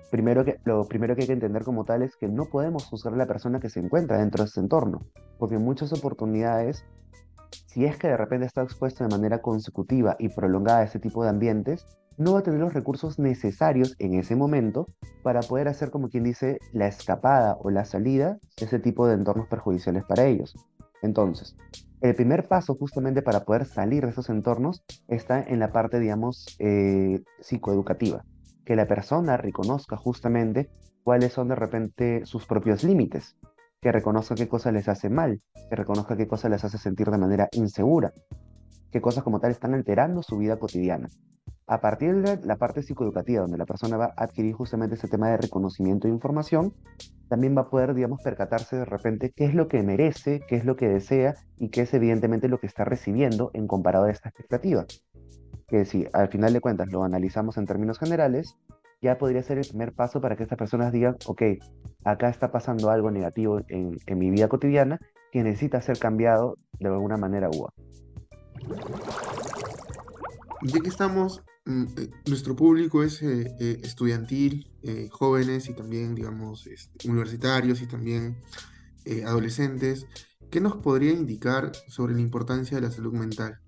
Primero 0.09 0.45
que, 0.45 0.59
lo 0.63 0.87
primero 0.87 1.15
que 1.15 1.21
hay 1.21 1.27
que 1.27 1.33
entender 1.33 1.63
como 1.63 1.83
tal 1.83 2.03
es 2.03 2.15
que 2.15 2.29
no 2.29 2.45
podemos 2.45 2.85
juzgar 2.85 3.15
a 3.15 3.17
la 3.17 3.25
persona 3.25 3.59
que 3.59 3.69
se 3.69 3.79
encuentra 3.79 4.19
dentro 4.19 4.43
de 4.43 4.47
ese 4.47 4.61
entorno, 4.61 5.01
porque 5.39 5.55
en 5.55 5.65
muchas 5.65 5.91
oportunidades, 5.91 6.85
si 7.65 7.83
es 7.83 7.97
que 7.97 8.07
de 8.07 8.17
repente 8.17 8.45
está 8.45 8.61
expuesto 8.61 9.03
de 9.03 9.09
manera 9.09 9.41
consecutiva 9.41 10.15
y 10.19 10.29
prolongada 10.29 10.79
a 10.79 10.83
ese 10.83 10.99
tipo 10.99 11.23
de 11.23 11.31
ambientes, 11.31 11.85
no 12.17 12.33
va 12.33 12.39
a 12.39 12.43
tener 12.43 12.59
los 12.59 12.73
recursos 12.73 13.19
necesarios 13.19 13.95
en 13.99 14.13
ese 14.15 14.35
momento 14.35 14.87
para 15.23 15.41
poder 15.41 15.67
hacer, 15.67 15.91
como 15.91 16.09
quien 16.09 16.23
dice, 16.23 16.59
la 16.71 16.87
escapada 16.87 17.57
o 17.59 17.69
la 17.69 17.85
salida 17.85 18.39
de 18.57 18.65
ese 18.65 18.79
tipo 18.79 19.07
de 19.07 19.15
entornos 19.15 19.47
perjudiciales 19.47 20.03
para 20.03 20.25
ellos. 20.25 20.55
Entonces, 21.01 21.55
el 22.01 22.15
primer 22.15 22.47
paso 22.47 22.75
justamente 22.75 23.21
para 23.21 23.45
poder 23.45 23.65
salir 23.65 24.03
de 24.03 24.11
esos 24.11 24.29
entornos 24.29 24.83
está 25.07 25.41
en 25.41 25.59
la 25.59 25.71
parte, 25.71 25.99
digamos, 25.99 26.55
eh, 26.59 27.21
psicoeducativa, 27.39 28.25
que 28.65 28.75
la 28.75 28.87
persona 28.87 29.37
reconozca 29.37 29.97
justamente 29.97 30.69
cuáles 31.03 31.33
son 31.33 31.49
de 31.49 31.55
repente 31.55 32.25
sus 32.25 32.45
propios 32.45 32.83
límites, 32.83 33.35
que 33.81 33.91
reconozca 33.91 34.35
qué 34.35 34.47
cosas 34.47 34.73
les 34.73 34.87
hace 34.87 35.09
mal, 35.09 35.41
que 35.69 35.75
reconozca 35.75 36.15
qué 36.15 36.27
cosas 36.27 36.51
les 36.51 36.63
hace 36.63 36.77
sentir 36.77 37.09
de 37.09 37.17
manera 37.17 37.49
insegura, 37.51 38.13
qué 38.91 39.01
cosas 39.01 39.23
como 39.23 39.39
tal 39.39 39.51
están 39.51 39.73
alterando 39.73 40.23
su 40.23 40.37
vida 40.37 40.57
cotidiana. 40.57 41.09
A 41.65 41.79
partir 41.79 42.21
de 42.21 42.39
la 42.45 42.57
parte 42.57 42.81
psicoeducativa, 42.81 43.41
donde 43.41 43.57
la 43.57 43.65
persona 43.65 43.95
va 43.95 44.13
a 44.17 44.23
adquirir 44.23 44.53
justamente 44.53 44.95
ese 44.95 45.07
tema 45.07 45.29
de 45.29 45.37
reconocimiento 45.37 46.07
de 46.07 46.13
información, 46.13 46.73
también 47.29 47.55
va 47.55 47.61
a 47.61 47.69
poder, 47.69 47.93
digamos, 47.93 48.21
percatarse 48.21 48.75
de 48.75 48.85
repente 48.85 49.31
qué 49.35 49.45
es 49.45 49.55
lo 49.55 49.67
que 49.69 49.81
merece, 49.81 50.41
qué 50.47 50.57
es 50.57 50.65
lo 50.65 50.75
que 50.75 50.89
desea 50.89 51.35
y 51.57 51.69
qué 51.69 51.81
es 51.81 51.93
evidentemente 51.93 52.49
lo 52.49 52.59
que 52.59 52.67
está 52.67 52.83
recibiendo 52.83 53.49
en 53.53 53.67
comparado 53.67 54.05
a 54.05 54.11
esta 54.11 54.29
expectativa. 54.29 54.85
Que 55.67 55.85
si 55.85 56.05
al 56.11 56.27
final 56.27 56.51
de 56.51 56.59
cuentas 56.59 56.91
lo 56.91 57.03
analizamos 57.03 57.57
en 57.57 57.65
términos 57.65 57.97
generales, 57.97 58.57
ya 59.01 59.17
podría 59.17 59.41
ser 59.41 59.57
el 59.57 59.67
primer 59.67 59.93
paso 59.93 60.19
para 60.21 60.35
que 60.35 60.43
estas 60.43 60.57
personas 60.57 60.91
digan, 60.91 61.15
ok, 61.25 61.41
acá 62.03 62.29
está 62.29 62.51
pasando 62.51 62.89
algo 62.89 63.09
negativo 63.09 63.61
en, 63.69 63.97
en 64.05 64.17
mi 64.17 64.29
vida 64.31 64.49
cotidiana 64.49 64.99
que 65.31 65.43
necesita 65.43 65.81
ser 65.81 65.97
cambiado 65.97 66.57
de 66.79 66.89
alguna 66.89 67.17
manera 67.17 67.49
u 67.49 67.63
otra. 67.63 67.83
Ya 70.61 70.79
que 70.79 70.87
estamos 70.87 71.43
nuestro 71.65 72.55
público 72.55 73.03
es 73.03 73.21
eh, 73.21 73.55
eh, 73.59 73.79
estudiantil, 73.83 74.69
jóvenes 75.11 75.69
y 75.69 75.73
también, 75.73 76.13
digamos, 76.13 76.67
este, 76.67 77.09
universitarios 77.09 77.81
y 77.81 77.87
también 77.87 78.35
adolescentes. 79.25 80.07
¿Qué 80.51 80.59
nos 80.59 80.75
podría 80.77 81.11
indicar 81.11 81.71
sobre 81.87 82.13
la 82.13 82.19
importancia 82.19 82.75
de 82.75 82.81
la 82.81 82.91
salud 82.91 83.13
mental 83.13 83.59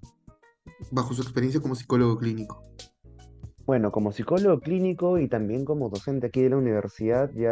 bajo 0.92 1.14
su 1.14 1.22
experiencia 1.22 1.62
como 1.62 1.75
psicólogo 1.75 2.18
clínico? 2.18 2.62
Bueno, 3.66 3.92
como 3.92 4.12
psicólogo 4.12 4.60
clínico 4.60 5.18
y 5.18 5.30
también 5.30 5.64
como 5.64 5.90
docente 5.90 6.28
aquí 6.28 6.42
de 6.42 6.50
la 6.50 6.58
universidad, 6.58 7.32
ya, 7.34 7.52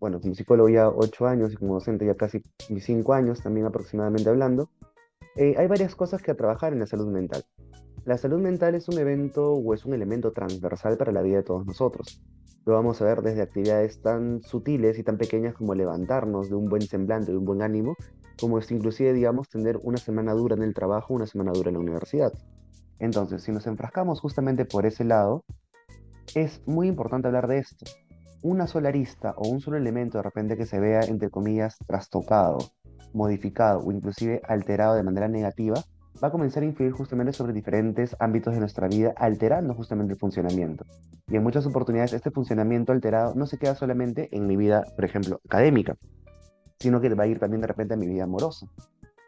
bueno, 0.00 0.20
como 0.20 0.34
psicólogo 0.34 0.68
ya 0.68 0.88
ocho 0.88 1.26
años 1.28 1.52
y 1.52 1.56
como 1.56 1.74
docente 1.74 2.04
ya 2.04 2.16
casi 2.16 2.42
cinco 2.80 3.14
años 3.14 3.40
también 3.40 3.66
aproximadamente 3.66 4.28
hablando, 4.28 4.68
hay 5.36 5.66
varias 5.68 5.94
cosas 5.94 6.22
que 6.22 6.34
trabajar 6.34 6.72
en 6.72 6.80
la 6.80 6.86
salud 6.86 7.06
mental. 7.06 7.44
La 8.06 8.16
salud 8.16 8.40
mental 8.40 8.76
es 8.76 8.88
un 8.88 9.00
evento 9.00 9.54
o 9.54 9.74
es 9.74 9.84
un 9.84 9.92
elemento 9.92 10.30
transversal 10.30 10.96
para 10.96 11.10
la 11.10 11.22
vida 11.22 11.38
de 11.38 11.42
todos 11.42 11.66
nosotros. 11.66 12.22
Lo 12.64 12.74
vamos 12.74 13.02
a 13.02 13.04
ver 13.04 13.20
desde 13.20 13.42
actividades 13.42 14.00
tan 14.00 14.42
sutiles 14.44 14.96
y 15.00 15.02
tan 15.02 15.18
pequeñas 15.18 15.54
como 15.54 15.74
levantarnos 15.74 16.48
de 16.48 16.54
un 16.54 16.68
buen 16.68 16.82
semblante, 16.82 17.32
de 17.32 17.38
un 17.38 17.44
buen 17.44 17.62
ánimo, 17.62 17.96
como 18.40 18.60
es 18.60 18.70
inclusive, 18.70 19.12
digamos, 19.12 19.48
tener 19.48 19.80
una 19.82 19.98
semana 19.98 20.34
dura 20.34 20.54
en 20.54 20.62
el 20.62 20.72
trabajo, 20.72 21.14
una 21.14 21.26
semana 21.26 21.50
dura 21.50 21.70
en 21.70 21.74
la 21.74 21.80
universidad. 21.80 22.32
Entonces, 23.00 23.42
si 23.42 23.50
nos 23.50 23.66
enfrascamos 23.66 24.20
justamente 24.20 24.64
por 24.66 24.86
ese 24.86 25.02
lado, 25.02 25.42
es 26.36 26.62
muy 26.64 26.86
importante 26.86 27.26
hablar 27.26 27.48
de 27.48 27.58
esto. 27.58 27.86
Una 28.40 28.68
sola 28.68 28.90
arista 28.90 29.34
o 29.36 29.48
un 29.48 29.58
solo 29.58 29.78
elemento 29.78 30.18
de 30.18 30.22
repente 30.22 30.56
que 30.56 30.66
se 30.66 30.78
vea, 30.78 31.00
entre 31.00 31.28
comillas, 31.28 31.76
trastocado, 31.88 32.58
modificado 33.12 33.80
o 33.80 33.90
inclusive 33.90 34.42
alterado 34.46 34.94
de 34.94 35.02
manera 35.02 35.26
negativa, 35.26 35.82
va 36.22 36.28
a 36.28 36.30
comenzar 36.30 36.62
a 36.62 36.66
influir 36.66 36.92
justamente 36.92 37.32
sobre 37.32 37.52
diferentes 37.52 38.16
ámbitos 38.18 38.54
de 38.54 38.60
nuestra 38.60 38.88
vida, 38.88 39.12
alterando 39.16 39.74
justamente 39.74 40.14
el 40.14 40.18
funcionamiento. 40.18 40.84
Y 41.28 41.36
en 41.36 41.42
muchas 41.42 41.66
oportunidades 41.66 42.12
este 42.12 42.30
funcionamiento 42.30 42.92
alterado 42.92 43.34
no 43.34 43.46
se 43.46 43.58
queda 43.58 43.74
solamente 43.74 44.28
en 44.36 44.46
mi 44.46 44.56
vida, 44.56 44.84
por 44.94 45.04
ejemplo, 45.04 45.40
académica, 45.44 45.96
sino 46.78 47.00
que 47.00 47.12
va 47.14 47.24
a 47.24 47.26
ir 47.26 47.38
también 47.38 47.60
de 47.60 47.66
repente 47.66 47.94
a 47.94 47.96
mi 47.96 48.06
vida 48.06 48.24
amorosa. 48.24 48.66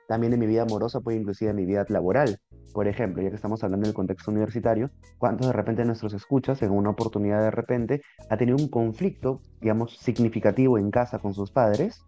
También 0.06 0.32
en 0.32 0.40
mi 0.40 0.46
vida 0.46 0.62
amorosa 0.62 1.00
puede 1.00 1.18
inclusive 1.18 1.50
en 1.50 1.56
mi 1.56 1.66
vida 1.66 1.84
laboral. 1.88 2.38
Por 2.72 2.88
ejemplo, 2.88 3.22
ya 3.22 3.30
que 3.30 3.36
estamos 3.36 3.62
hablando 3.62 3.86
del 3.86 3.94
contexto 3.94 4.30
universitario, 4.30 4.90
¿cuántos 5.18 5.46
de 5.46 5.52
repente 5.52 5.84
nuestros 5.84 6.14
escuchas 6.14 6.62
en 6.62 6.70
una 6.70 6.90
oportunidad 6.90 7.42
de 7.42 7.50
repente 7.50 8.02
ha 8.30 8.36
tenido 8.36 8.56
un 8.56 8.68
conflicto, 8.68 9.40
digamos, 9.60 9.98
significativo 9.98 10.78
en 10.78 10.90
casa 10.90 11.18
con 11.18 11.34
sus 11.34 11.50
padres 11.50 12.02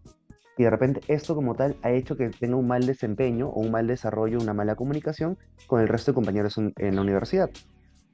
y 0.61 0.63
de 0.63 0.69
repente 0.69 1.01
esto 1.09 1.35
como 1.35 1.55
tal 1.55 1.77
ha 1.81 1.91
hecho 1.91 2.19
que 2.19 2.29
tenga 2.29 2.57
un 2.57 2.67
mal 2.67 2.85
desempeño 2.85 3.49
o 3.49 3.61
un 3.61 3.71
mal 3.71 3.87
desarrollo, 3.87 4.39
una 4.39 4.53
mala 4.53 4.75
comunicación 4.75 5.39
con 5.67 5.81
el 5.81 5.89
resto 5.89 6.11
de 6.11 6.17
compañeros 6.17 6.59
en, 6.59 6.75
la 6.95 7.01
universidad. 7.01 7.49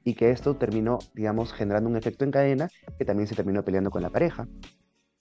Y 0.05 0.13
que 0.13 0.31
esto 0.31 0.55
terminó, 0.55 0.99
digamos, 1.13 1.51
generando 1.51 1.89
un 1.89 1.97
efecto 1.97 2.23
en 2.23 2.31
cadena 2.31 2.69
que 2.97 3.03
también 3.03 3.27
se 3.27 3.35
terminó 3.35 3.65
peleando 3.65 3.91
con 3.91 4.01
la 4.01 4.11
pareja 4.11 4.47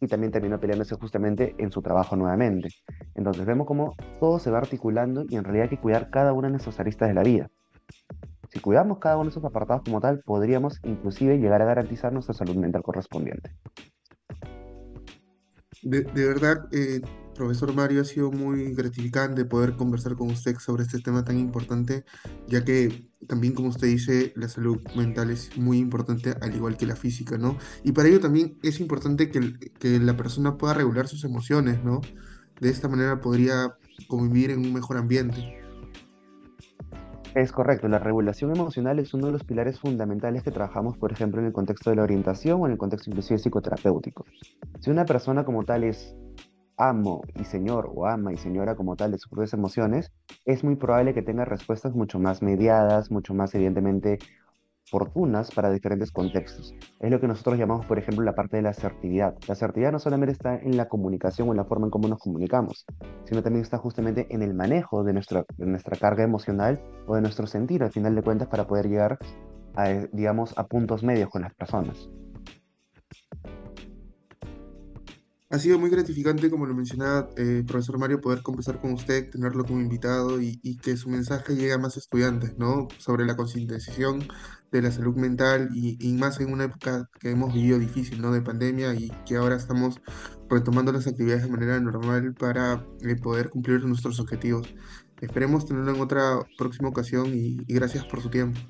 y 0.01 0.07
también 0.07 0.31
terminó 0.31 0.61
peleándose 0.61 0.95
justamente 0.95 1.57
en 1.59 1.73
su 1.73 1.83
trabajo 1.83 2.15
nuevamente. 2.15 2.69
Entonces 3.17 3.45
vemos 3.45 3.67
cómo 3.67 3.97
todo 4.21 4.39
se 4.39 4.53
va 4.53 4.59
articulando 4.59 5.25
y 5.29 5.35
en 5.35 5.43
realidad 5.43 5.65
hay 5.65 5.71
que 5.71 5.83
cuidar 5.83 6.11
cada 6.11 6.33
una 6.33 6.47
de 6.47 6.53
nuestras 6.53 6.79
aristas 6.79 7.09
de 7.09 7.15
la 7.15 7.25
vida. 7.25 7.51
Si 8.51 8.61
cuidamos 8.61 8.99
cada 8.99 9.17
uno 9.17 9.25
de 9.25 9.31
esos 9.31 9.45
apartados 9.45 9.83
como 9.83 10.01
tal, 10.01 10.23
podríamos 10.25 10.79
inclusive 10.85 11.39
llegar 11.39 11.61
a 11.61 11.65
garantizar 11.65 12.13
nuestra 12.13 12.35
salud 12.35 12.55
mental 12.55 12.85
correspondiente 12.85 13.51
de, 15.87 16.27
verdad, 16.27 16.69
eh, 16.73 17.01
Profesor 17.35 17.73
Mario, 17.73 18.01
ha 18.01 18.05
sido 18.05 18.33
muy 18.33 18.75
gratificante 18.75 19.45
poder 19.45 19.77
conversar 19.77 20.17
con 20.17 20.31
usted 20.31 20.57
sobre 20.59 20.83
este 20.83 20.99
tema 20.99 21.25
tan 21.25 21.39
importante, 21.39 22.05
ya 22.49 22.65
que 22.65 23.09
también, 23.29 23.55
como 23.55 23.69
usted 23.69 23.87
dice, 23.87 24.33
la 24.37 24.49
salud 24.49 24.79
mental 24.97 25.31
es 25.31 25.57
muy 25.57 25.79
importante, 25.79 26.35
al 26.41 26.55
igual 26.55 26.77
que 26.77 26.87
la 26.87 26.97
física, 26.97 27.39
¿no? 27.39 27.57
Y 27.85 27.93
para 27.93 28.09
ello 28.09 28.21
también 28.21 28.59
es 28.63 28.81
importante 28.81 29.31
que, 29.31 29.53
que 29.79 30.01
la 30.01 30.17
persona 30.17 30.57
pueda 30.57 30.75
regular 30.75 31.07
sus 31.07 31.25
emociones, 31.25 31.83
¿no? 31.85 32.01
De 32.61 32.69
esta 32.69 32.89
manera 32.89 33.21
podría 33.21 33.77
convivir 34.09 34.51
en 34.51 34.61
un 34.61 34.73
mejor 34.73 34.97
ambiente. 34.97 35.66
Es 37.37 37.53
correcto, 37.53 37.87
la 37.87 37.99
regulación 37.99 38.57
emocional 38.57 38.99
es 38.99 39.13
uno 39.13 39.27
de 39.27 39.33
los 39.33 39.45
pilares 39.45 39.79
fundamentales 39.79 40.43
que 40.43 40.51
trabajamos, 40.51 40.97
por 40.97 41.13
ejemplo, 41.13 41.39
en 41.39 41.47
el 41.47 41.53
contexto 41.53 41.91
de 41.91 41.97
la 41.97 42.03
orientación 42.03 42.63
o 42.63 42.65
en 42.65 42.73
el 42.73 42.79
contexto 42.79 43.11
inclusive 43.11 43.39
psicoterapéutico. 43.39 44.25
Si 44.81 44.91
una 44.91 45.05
persona 45.05 45.45
como 45.45 45.63
tal 45.63 45.85
es 45.85 46.17
amo 46.79 47.21
y 47.39 47.45
señor 47.45 47.91
o 47.95 48.07
ama 48.07 48.33
y 48.33 48.39
señora 48.39 48.75
como 48.75 48.97
tal 48.97 49.11
de 49.11 49.19
sus 49.19 49.29
propias 49.29 49.53
emociones, 49.53 50.15
es 50.47 50.65
muy 50.65 50.77
probable 50.77 51.13
que 51.13 51.21
tenga 51.21 51.45
respuestas 51.45 51.95
mucho 51.95 52.19
más 52.19 52.41
mediadas, 52.41 53.11
mucho 53.11 53.35
más 53.35 53.55
evidentemente 53.55 54.19
fortunas 54.91 55.51
para 55.51 55.71
diferentes 55.71 56.13
contextos. 56.13 56.75
Es 57.01 57.11
lo 57.11 57.21
que 57.21 57.29
nosotros 57.29 57.59
llamamos, 57.59 57.87
por 57.87 57.99
ejemplo, 57.99 58.25
la 58.25 58.35
parte 58.35 58.57
de 58.57 58.63
la 58.63 58.71
asertividad. 58.71 59.35
La 59.47 59.53
asertividad 59.53 59.93
no 59.93 59.99
solamente 59.99 60.33
está 60.33 60.57
en 60.57 60.77
la 60.77 60.89
comunicación 60.89 61.49
o 61.49 61.53
en 61.53 61.57
la 61.57 61.65
forma 61.65 61.87
en 61.87 61.91
cómo 61.91 62.09
nos 62.09 62.19
comunicamos, 62.19 62.87
sino 63.25 63.43
también 63.43 63.63
está 63.63 63.79
justamente 63.79 64.27
en 64.31 64.43
el 64.43 64.55
manejo 64.55 65.05
de 65.05 65.13
nuestra, 65.13 65.45
de 65.57 65.67
nuestra 65.67 65.97
carga 65.97 66.25
emocional 66.25 66.81
o 67.07 67.15
de 67.15 67.23
nuestro 67.23 67.47
sentir, 67.47 67.83
al 67.83 67.93
final 67.93 68.15
de 68.15 68.23
cuentas, 68.23 68.49
para 68.49 68.67
poder 68.67 68.89
llegar 68.89 69.19
a, 69.75 69.89
digamos, 70.13 70.57
a 70.57 70.67
puntos 70.67 71.03
medios 71.03 71.31
con 71.31 71.43
las 71.43 71.55
personas. 71.55 72.09
Ha 75.57 75.59
sido 75.59 75.79
muy 75.79 75.89
gratificante, 75.89 76.51
como 76.51 76.67
lo 76.67 76.75
mencionaba 76.75 77.31
eh, 77.39 77.65
profesor 77.67 77.99
Mario, 77.99 78.21
poder 78.21 78.43
conversar 78.43 78.79
con 78.79 78.93
usted, 78.93 79.31
tenerlo 79.31 79.65
como 79.65 79.81
invitado 79.81 80.39
y, 80.39 80.77
que 80.83 80.99
su 80.99 81.09
mensaje 81.09 81.57
llegue 81.57 81.73
a 81.73 81.79
más 81.79 81.97
estudiantes, 81.97 82.59
¿no? 82.59 82.89
Sobre 82.99 83.25
la 83.25 83.37
concientización 83.37 84.29
de 84.71 84.83
la 84.83 84.91
salud 84.91 85.17
mental 85.17 85.71
y, 85.73 86.13
más 86.13 86.41
en 86.41 86.53
una 86.53 86.65
época 86.65 87.09
que 87.19 87.31
hemos 87.31 87.55
vivido 87.55 87.79
difícil, 87.79 88.21
¿no? 88.21 88.33
De 88.33 88.43
pandemia 88.43 88.93
y 88.93 89.11
que 89.25 89.37
ahora 89.37 89.57
estamos 89.57 89.99
retomando 90.51 90.93
las 90.93 91.07
actividades 91.07 91.45
de 91.45 91.51
manera 91.51 91.81
normal 91.81 92.35
para 92.35 92.87
eh, 93.01 93.17
poder 93.17 93.49
cumplir 93.49 93.83
nuestros 93.87 94.21
objetivos. 94.21 94.75
Esperemos 95.23 95.65
tenerlo 95.65 95.95
en 95.95 96.03
otra 96.03 96.39
próxima 96.59 96.91
ocasión 96.91 97.29
y 97.33 97.65
gracias 97.67 98.05
por 98.05 98.21
su 98.21 98.29
tiempo. 98.29 98.61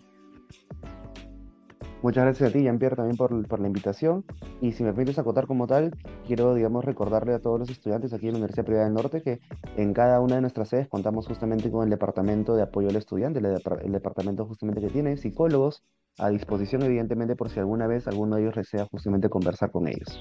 Muchas 2.07 2.23
gracias 2.23 2.51
a 2.51 2.53
ti, 2.53 2.63
Jean-Pierre, 2.63 2.95
también 2.95 3.17
por, 3.17 3.61
la 3.61 3.67
invitación. 3.67 4.25
Y 4.61 4.71
si 4.71 4.85
me 4.85 4.93
permites 4.93 5.19
acotar 5.19 5.49
como 5.49 5.67
tal, 5.67 5.91
quiero, 6.25 6.55
digamos, 6.55 6.85
recordarle 6.85 7.35
a 7.35 7.41
todos 7.41 7.59
los 7.59 7.69
estudiantes 7.69 8.13
aquí 8.13 8.27
en 8.27 8.35
la 8.35 8.39
Universidad 8.39 8.65
Privada 8.65 8.85
del 8.85 8.95
Norte 8.95 9.23
que 9.23 9.41
en 9.77 9.93
cada 9.93 10.21
una 10.21 10.37
de 10.37 10.41
nuestras 10.41 10.69
sedes 10.69 10.87
contamos 10.87 11.27
justamente 11.27 11.69
con 11.69 11.83
el 11.83 11.91
departamento 11.91 12.55
de 12.55 12.63
apoyo 12.63 12.91
al 12.91 12.95
estudiante, 12.95 13.41
el, 13.41 13.91
departamento 13.91 14.47
justamente 14.47 14.81
que 14.83 14.89
tiene 14.89 15.17
psicólogos 15.17 15.83
a 16.19 16.29
disposición, 16.29 16.85
evidentemente, 16.85 17.35
por 17.35 17.51
si 17.51 17.59
alguna 17.59 17.89
vez 17.89 18.07
alguno 18.07 18.37
de 18.37 18.43
ellos 18.43 18.55
desea 18.55 18.85
justamente 18.85 19.29
conversar 19.29 19.73
con 19.73 19.89
ellos. 19.89 20.17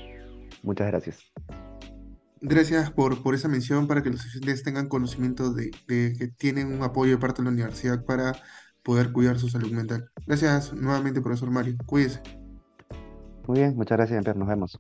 Muchas 0.63 0.87
gracias. 0.87 1.19
Gracias 2.41 2.89
por, 2.89 3.35
esa 3.35 3.47
mención 3.47 3.85
para 3.85 4.01
que 4.01 4.09
los 4.09 4.25
estudiantes 4.25 4.63
tengan 4.63 4.89
conocimiento 4.89 5.53
de 5.53 5.69
que 5.87 6.31
tienen 6.35 6.73
un 6.73 6.81
apoyo 6.81 7.11
de 7.11 7.17
parte 7.19 7.43
de 7.43 7.45
la 7.45 7.51
universidad 7.51 8.03
para 8.05 8.33
poder 8.85 9.11
cuidar 9.11 9.39
su 9.39 9.49
salud 9.49 9.71
mental. 9.71 10.09
Gracias 10.27 10.71
nuevamente, 10.71 11.19
profesor 11.19 11.49
Mario. 11.49 11.75
Cuídese. 11.87 12.21
Muy 13.47 13.59
bien, 13.59 13.75
muchas 13.75 13.97
gracias, 13.97 14.23
Pierre. 14.23 14.39
Nos 14.39 14.47
vemos. 14.47 14.79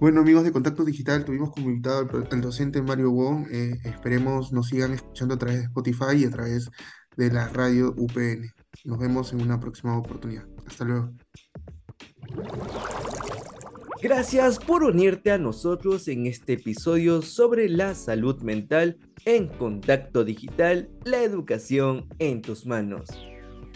Bueno, 0.00 0.20
amigos 0.20 0.44
de 0.44 0.52
Contacto 0.52 0.84
Digital, 0.84 1.24
tuvimos 1.24 1.52
como 1.52 1.70
invitado 1.70 2.06
al, 2.30 2.40
docente 2.40 2.82
Mario 2.82 3.12
Wong. 3.12 3.46
Eh, 3.50 3.78
esperemos 3.84 4.52
nos 4.52 4.68
sigan 4.68 4.92
escuchando 4.92 5.34
a 5.34 5.38
través 5.38 5.60
de 5.60 5.64
Spotify 5.66 6.16
y 6.16 6.24
a 6.24 6.30
través 6.30 6.68
de 7.16 7.30
la 7.30 7.48
radio 7.48 7.94
UPN. 7.96 8.50
Nos 8.84 8.98
vemos 8.98 9.32
en 9.32 9.40
una 9.40 9.60
próxima 9.60 9.96
oportunidad. 9.96 10.44
Hasta 10.66 10.84
luego. 10.84 11.12
Gracias 14.04 14.58
por 14.58 14.84
unirte 14.84 15.30
a 15.30 15.38
nosotros 15.38 16.08
en 16.08 16.26
este 16.26 16.52
episodio 16.52 17.22
sobre 17.22 17.70
la 17.70 17.94
salud 17.94 18.42
mental 18.42 18.98
en 19.24 19.48
contacto 19.48 20.24
digital, 20.24 20.90
la 21.06 21.22
educación 21.22 22.06
en 22.18 22.42
tus 22.42 22.66
manos. 22.66 23.08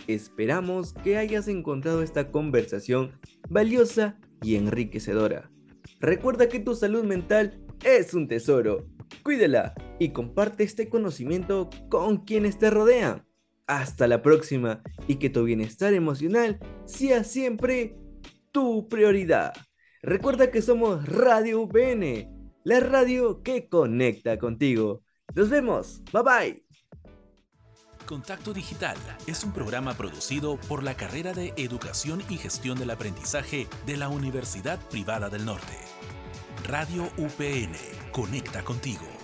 Esperamos 0.07 0.93
que 0.93 1.17
hayas 1.17 1.49
encontrado 1.49 2.03
esta 2.03 2.31
conversación 2.31 3.19
valiosa 3.49 4.21
y 4.43 4.57
enriquecedora. 4.57 5.51
Recuerda 5.99 6.51
que 6.51 6.61
tu 6.61 6.75
salud 6.75 7.05
mental 7.05 7.59
es 7.83 8.13
un 8.13 8.29
tesoro. 8.29 8.87
Cuídala 9.23 9.73
y 9.99 10.11
comparte 10.11 10.63
este 10.63 10.91
conocimiento 10.91 11.71
con 11.89 12.19
quienes 12.27 12.59
te 12.59 12.69
rodean. 12.69 13.25
Hasta 13.67 14.07
la 14.07 14.21
próxima 14.21 14.83
y 15.07 15.15
que 15.15 15.31
tu 15.31 15.45
bienestar 15.45 15.95
emocional 15.95 16.61
sea 16.85 17.25
siempre 17.25 17.97
tu 18.53 18.89
prioridad. 18.89 19.55
Recuerda 20.03 20.51
que 20.51 20.63
somos 20.63 21.07
Radio 21.09 21.63
UPN, 21.63 22.53
la 22.65 22.81
radio 22.81 23.43
que 23.43 23.69
conecta 23.69 24.39
contigo. 24.39 25.03
Nos 25.35 25.51
vemos, 25.51 26.03
bye 26.13 26.23
bye. 26.23 26.65
Contacto 28.07 28.55
Digital 28.55 28.97
es 29.27 29.45
un 29.45 29.53
programa 29.53 29.95
producido 29.95 30.57
por 30.69 30.83
la 30.83 30.95
carrera 30.95 31.35
de 31.35 31.53
Educación 31.57 32.23
y 32.31 32.37
Gestión 32.37 32.79
del 32.79 32.91
Aprendizaje 32.91 33.67
de 33.87 33.97
la 33.97 34.09
Universidad 34.09 34.79
Privada 34.89 35.29
del 35.29 35.45
Norte. 35.45 35.77
Radio 36.67 37.05
UPN, 37.19 37.73
conecta 38.13 38.65
contigo. 38.65 39.18